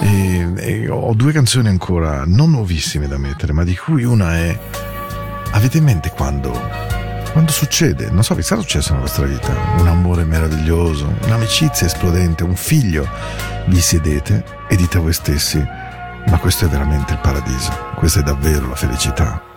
E, 0.00 0.52
e 0.54 0.88
ho 0.88 1.12
due 1.14 1.32
canzoni 1.32 1.66
ancora 1.66 2.22
non 2.24 2.52
nuovissime 2.52 3.08
da 3.08 3.18
mettere, 3.18 3.52
ma 3.52 3.64
di 3.64 3.76
cui 3.76 4.04
una 4.04 4.36
è. 4.36 4.56
Avete 5.50 5.78
in 5.78 5.84
mente 5.84 6.10
quando? 6.10 6.52
Quando 7.32 7.50
succede? 7.50 8.10
Non 8.10 8.22
so, 8.22 8.36
vi 8.36 8.42
sarà 8.42 8.60
successo 8.60 8.92
nella 8.92 9.06
vostra 9.06 9.26
vita? 9.26 9.52
Un 9.78 9.88
amore 9.88 10.22
meraviglioso, 10.22 11.12
un'amicizia 11.24 11.88
esplodente, 11.88 12.44
un 12.44 12.54
figlio. 12.54 13.08
Vi 13.66 13.80
sedete 13.80 14.44
e 14.68 14.76
dite 14.76 14.98
a 14.98 15.00
voi 15.00 15.12
stessi: 15.12 15.58
Ma 16.26 16.38
questo 16.38 16.66
è 16.66 16.68
veramente 16.68 17.14
il 17.14 17.18
paradiso, 17.18 17.72
questa 17.96 18.20
è 18.20 18.22
davvero 18.22 18.68
la 18.68 18.76
felicità. 18.76 19.51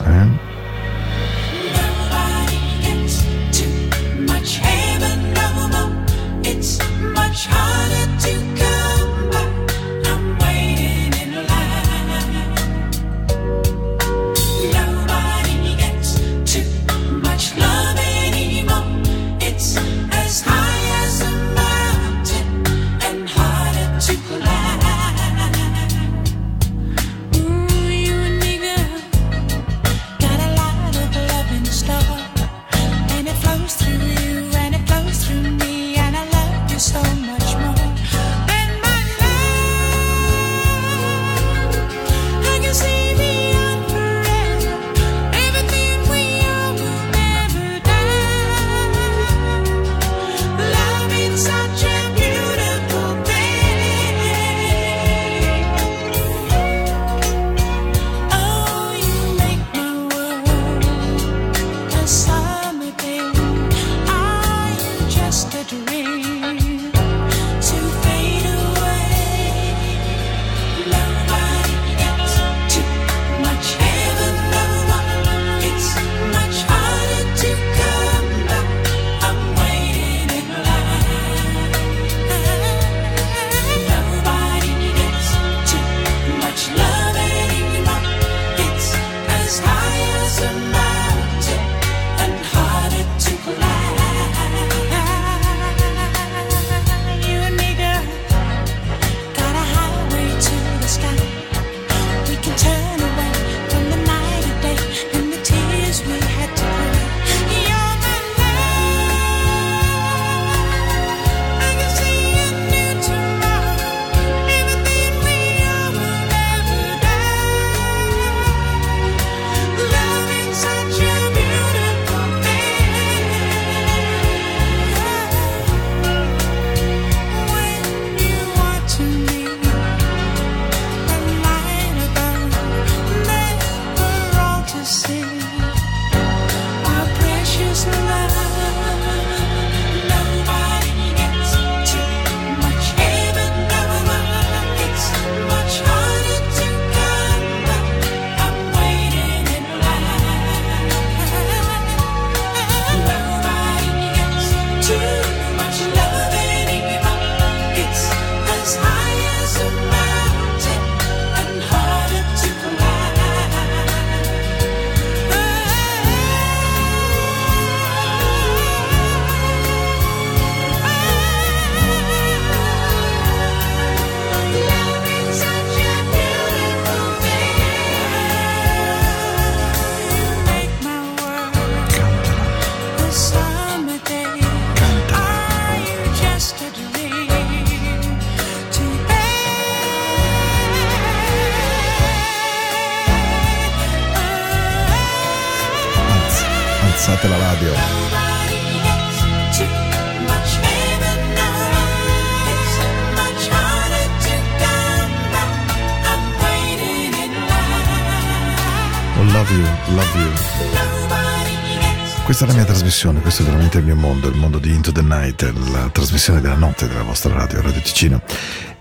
Trasmissione, 212.96 213.20
questo 213.20 213.42
è 213.42 213.46
veramente 213.46 213.78
il 213.80 213.84
mio 213.84 213.96
mondo, 213.96 214.30
il 214.30 214.36
mondo 214.36 214.58
di 214.58 214.74
Into 214.74 214.94
the 214.94 215.02
Night, 215.02 215.42
la 215.70 215.90
trasmissione 215.90 216.40
della 216.40 216.56
notte 216.56 216.88
della 216.88 217.04
vostra 217.04 217.34
radio, 217.34 217.62
Radio 217.62 217.82
Ticino. 217.82 218.22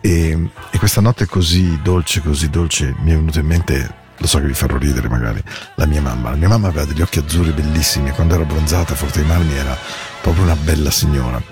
E, 0.00 0.50
e 0.70 0.78
questa 0.78 1.00
notte 1.00 1.26
così 1.26 1.80
dolce, 1.82 2.20
così 2.20 2.48
dolce, 2.48 2.94
mi 3.00 3.10
è 3.10 3.16
venuto 3.16 3.40
in 3.40 3.46
mente 3.46 4.02
lo 4.16 4.28
so 4.28 4.38
che 4.38 4.46
vi 4.46 4.54
farò 4.54 4.76
ridere 4.76 5.08
magari, 5.08 5.42
la 5.74 5.86
mia 5.86 6.00
mamma. 6.00 6.30
La 6.30 6.36
mia 6.36 6.48
mamma 6.48 6.68
aveva 6.68 6.84
degli 6.84 7.02
occhi 7.02 7.18
azzurri 7.18 7.50
bellissimi 7.50 8.10
e 8.10 8.12
quando 8.12 8.34
era 8.34 8.44
bronzata 8.44 8.94
Forte 8.94 9.18
dei 9.18 9.26
Marmi 9.26 9.54
era 9.54 9.76
proprio 10.22 10.44
una 10.44 10.56
bella 10.56 10.92
signora. 10.92 11.42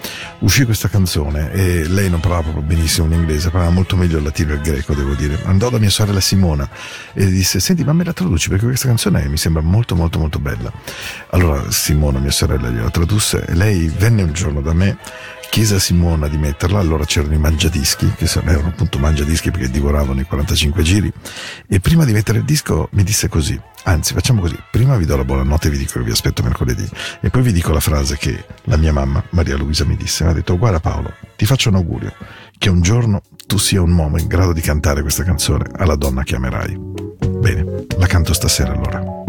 Uscì 0.43 0.65
questa 0.65 0.89
canzone 0.89 1.53
e 1.53 1.87
lei 1.87 2.11
non 2.11 2.19
parlava 2.19 2.43
proprio 2.43 2.65
benissimo 2.65 3.07
l'inglese, 3.07 3.51
parlava 3.51 3.73
molto 3.73 3.95
meglio 3.95 4.19
il 4.19 4.25
latino 4.25 4.51
e 4.51 4.55
il 4.57 4.61
greco, 4.61 4.93
devo 4.93 5.15
dire. 5.15 5.39
Andò 5.45 5.71
da 5.71 5.79
mia 5.79 5.89
sorella 5.89 6.19
Simona 6.19 6.69
e 7.13 7.27
disse: 7.27 7.61
Senti, 7.61 7.85
ma 7.85 7.93
me 7.93 8.03
la 8.03 8.13
traduci 8.13 8.49
perché 8.49 8.65
questa 8.65 8.89
canzone 8.89 9.29
mi 9.29 9.37
sembra 9.37 9.63
molto, 9.63 9.95
molto, 9.95 10.19
molto 10.19 10.41
bella. 10.41 10.73
Allora 11.31 11.71
Simona, 11.71 12.19
mia 12.19 12.33
sorella, 12.33 12.71
gliela 12.71 12.91
tradusse 12.91 13.45
e 13.47 13.55
lei 13.55 13.87
venne 13.87 14.23
un 14.23 14.33
giorno 14.33 14.61
da 14.61 14.73
me 14.73 14.99
chiese 15.53 15.75
a 15.75 15.79
Simona 15.79 16.29
di 16.29 16.39
metterla, 16.39 16.79
allora 16.79 17.05
c'erano 17.05 17.35
i 17.35 17.39
mangiadischi, 17.39 18.11
che 18.17 18.27
erano 18.43 18.69
appunto 18.69 18.99
mangiadischi 18.99 19.51
perché 19.51 19.69
divoravano 19.69 20.19
i 20.19 20.25
45 20.25 20.83
giri, 20.83 21.13
e 21.69 21.79
prima 21.79 22.07
di 22.07 22.13
mettere 22.13 22.39
il 22.39 22.45
disco 22.45 22.89
mi 22.93 23.03
disse 23.03 23.29
così, 23.29 23.61
anzi 23.83 24.15
facciamo 24.15 24.41
così, 24.41 24.59
prima 24.71 24.97
vi 24.97 25.05
do 25.05 25.15
la 25.15 25.25
buonanotte 25.25 25.69
e 25.69 25.71
vi 25.71 25.77
dico 25.77 25.99
che 25.99 26.07
vi 26.07 26.11
aspetto 26.11 26.43
mercoledì, 26.43 26.89
e 27.21 27.29
poi 27.29 27.43
vi 27.43 27.53
dico 27.53 27.71
la 27.71 27.81
frase 27.81 28.17
che 28.17 28.47
la 28.65 28.79
mia 28.79 28.95
mamma, 28.95 29.23
Maria 29.33 29.59
Luisa, 29.59 29.85
mi 29.85 29.95
disse, 29.95 30.25
mi 30.25 30.31
ha 30.31 30.33
detto 30.33 30.57
guarda 30.57 30.81
Paolo, 30.81 31.13
ti 31.37 31.45
faccio 31.45 31.69
un 31.69 31.75
augurio, 31.75 32.15
che 32.57 32.71
un 32.71 32.81
giorno 32.81 33.21
tu 33.47 33.59
sia 33.59 33.83
un 33.83 33.93
uomo 33.93 34.19
in 34.19 34.29
grado 34.29 34.55
di 34.55 34.63
cantare 34.63 35.03
questa 35.03 35.23
canzone 35.23 35.67
alla 35.77 35.97
donna 35.97 36.23
che 36.23 36.35
amerai. 36.35 36.79
Bene, 37.41 37.85
la 37.99 38.07
canto 38.07 38.33
stasera 38.33 38.73
allora. 38.73 39.22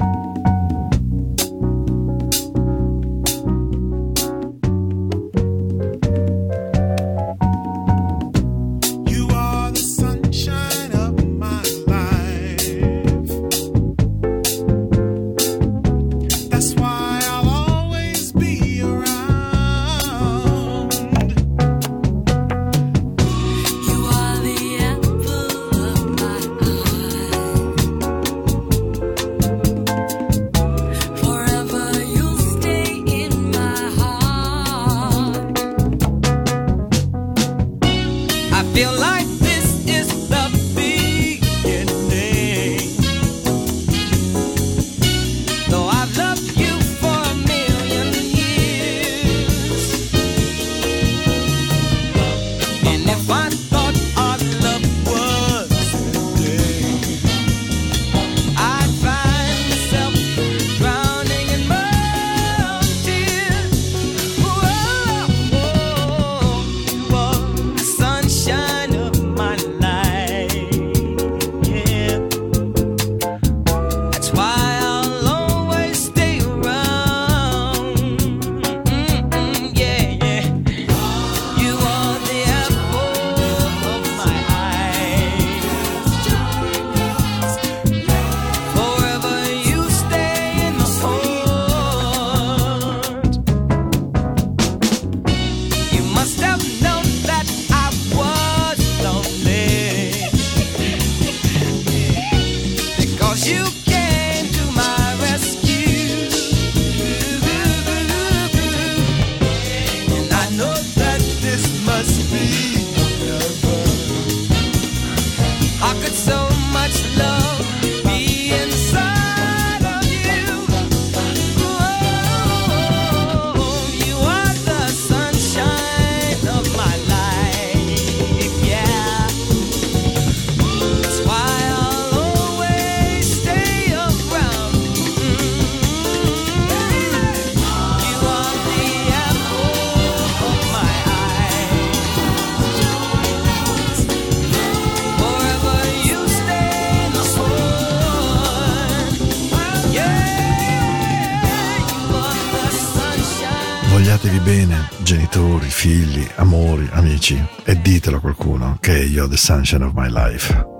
Che 159.43 159.51
io 159.51 159.63
the 159.63 159.63
sunshine 159.63 159.83
of 159.83 159.93
my 159.93 160.07
life. 160.07 160.72